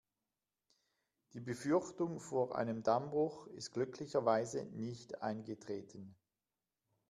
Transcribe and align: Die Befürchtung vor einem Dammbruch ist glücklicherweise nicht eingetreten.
Die 1.33 1.39
Befürchtung 1.39 2.19
vor 2.19 2.55
einem 2.55 2.81
Dammbruch 2.81 3.45
ist 3.49 3.71
glücklicherweise 3.71 4.65
nicht 4.73 5.21
eingetreten. 5.21 6.15